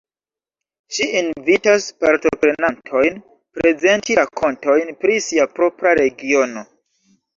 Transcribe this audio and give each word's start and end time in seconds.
Ŝi 0.95 1.05
invitas 1.19 1.89
partoprenontojn 2.05 3.21
prezenti 3.59 4.17
rakontojn 4.21 4.91
pri 5.05 5.21
sia 5.27 5.47
propra 5.59 5.95
regiono. 6.01 6.65